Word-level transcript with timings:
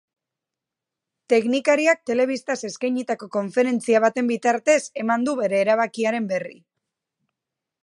Teknikariak 1.33 2.01
telebistaz 2.11 2.57
eskainitako 2.69 3.29
konferentzia 3.37 4.03
baten 4.07 4.33
bitartez 4.33 4.81
eman 5.05 5.29
du 5.29 5.39
bere 5.43 5.63
erabakiaren 5.67 6.29
berri. 6.35 6.59